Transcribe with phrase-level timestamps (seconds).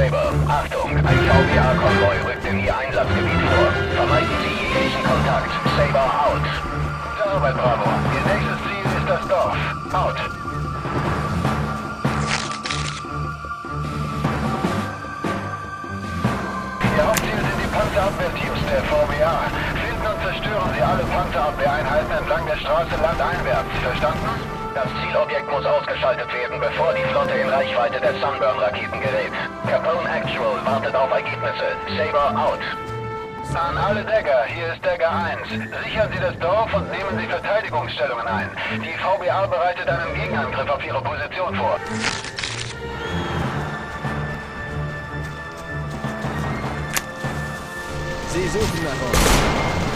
[0.00, 0.32] Saber.
[0.48, 3.70] Achtung, ein VBA-Konvoi rückt in Ihr Einsatzgebiet vor.
[3.96, 5.50] Vermeiden Sie jeglichen Kontakt.
[5.76, 6.46] Saber out.
[7.04, 7.84] Gute Arbeit, Bravo.
[8.16, 9.56] Ihr nächstes Ziel ist das Dorf.
[9.92, 10.16] Out.
[16.96, 19.36] Ihr Hauptziel sind die Panzerabwehrteams der VBA.
[19.84, 23.68] Finden und zerstören Sie alle Panzerabwehreinheiten entlang der Straße landeinwärts.
[23.82, 24.59] Verstanden?
[24.74, 29.32] Das Zielobjekt muss ausgeschaltet werden, bevor die Flotte in Reichweite der Sunburn-Raketen gerät.
[29.66, 31.74] Capone Actual wartet auf Ergebnisse.
[31.96, 32.60] Saber out.
[33.52, 35.48] An alle Dagger, hier ist Dagger 1.
[35.84, 38.48] Sichern Sie das Dorf und nehmen Sie Verteidigungsstellungen ein.
[38.74, 41.76] Die VBA bereitet einen Gegenangriff auf Ihre Position vor.
[48.28, 49.89] Sie suchen nach uns.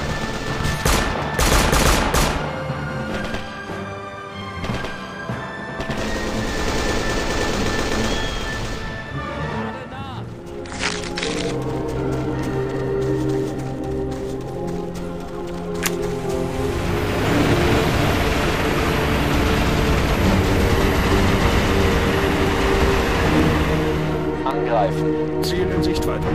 [24.84, 25.42] Angreifen.
[25.42, 26.26] Ziel in Sichtweite.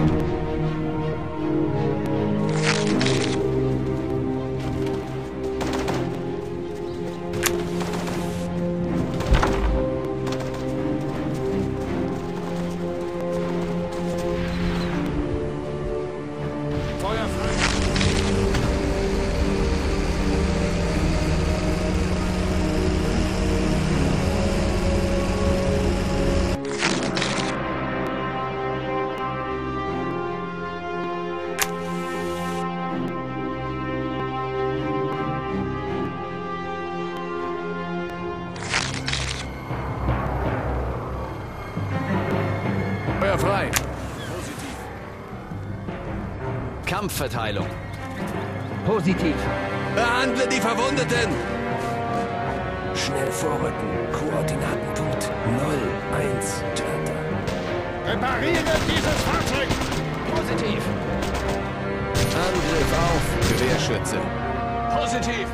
[47.00, 47.66] Kampfverteilung.
[48.86, 49.36] Positiv.
[49.96, 51.32] Behandle die Verwundeten.
[52.94, 53.88] Schnell vorrücken.
[54.12, 55.32] Koordinatenpunkt
[56.12, 57.14] 01 Delta.
[58.06, 59.70] Repariere dieses Fahrzeug!
[60.36, 60.84] Positiv.
[62.36, 63.24] Angriff auf.
[63.48, 64.18] Gewehrschütze.
[64.94, 65.48] Positiv.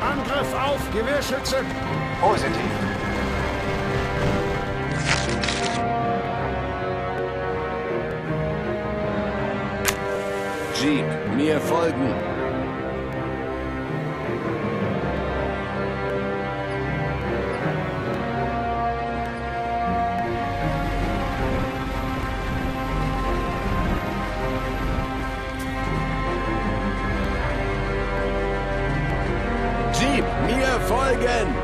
[0.00, 1.56] Angriff auf Gewehrschütze!
[2.20, 2.83] Positiv.
[10.84, 12.12] Jeep, mir folgen.
[29.94, 31.63] Jeep, mir folgen!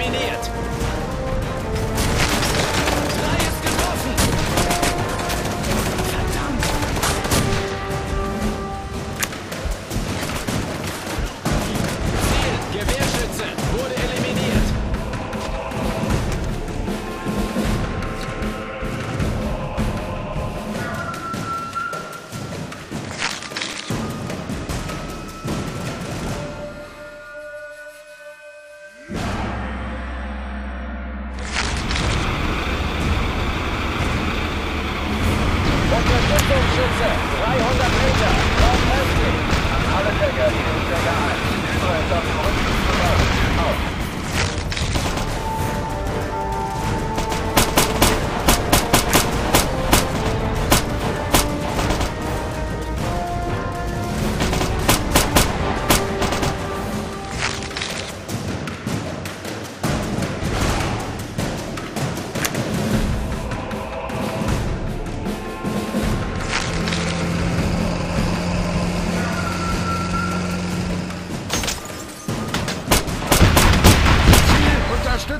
[0.00, 0.50] Eliminiert.
[36.78, 37.10] Gewehrschütze,
[37.42, 39.38] 300 Meter, nordöstlich.
[39.96, 40.48] Alle Decker,
[40.90, 41.42] Decker 1.
[41.74, 43.37] Hydra ist auf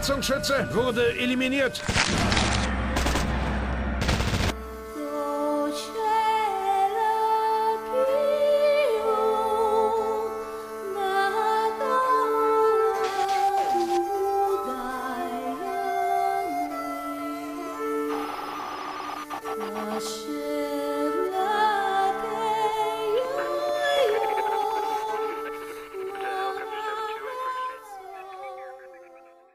[0.09, 1.83] Unterstützungsschütze wurde eliminiert.